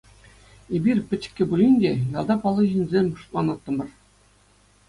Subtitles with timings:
[0.75, 3.89] Эпир, пӗчӗккӗ пулин те, ялта паллӑ ҫынсем шутланаттӑмӑр.